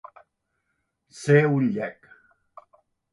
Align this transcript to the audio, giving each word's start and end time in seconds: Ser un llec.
Ser 1.17 1.43
un 1.57 1.69
llec. 1.75 2.09